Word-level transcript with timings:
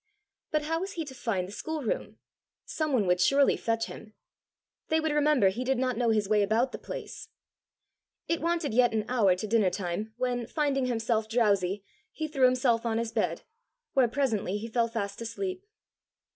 But 0.49 0.63
how 0.63 0.79
was 0.79 0.93
he 0.93 1.05
to 1.05 1.13
find 1.13 1.47
the 1.47 1.51
schoolroom! 1.51 2.17
Some 2.65 2.91
one 2.91 3.05
would 3.05 3.21
surely 3.21 3.55
fetch 3.55 3.85
him! 3.85 4.15
They 4.87 4.99
would 4.99 5.11
remember 5.11 5.49
he 5.49 5.63
did 5.63 5.77
not 5.77 5.95
know 5.95 6.09
his 6.09 6.27
way 6.27 6.41
about 6.41 6.71
the 6.71 6.79
place! 6.79 7.29
It 8.27 8.41
wanted 8.41 8.73
yet 8.73 8.93
an 8.93 9.05
hour 9.07 9.35
to 9.35 9.45
dinner 9.45 9.69
time 9.69 10.15
when, 10.17 10.47
finding 10.47 10.87
himself 10.87 11.29
drowsy, 11.29 11.83
he 12.11 12.27
threw 12.27 12.45
himself 12.45 12.83
on 12.83 12.97
his 12.97 13.11
bed, 13.11 13.43
where 13.93 14.07
presently 14.07 14.57
he 14.57 14.67
fell 14.67 14.87
fast 14.87 15.21
asleep. 15.21 15.67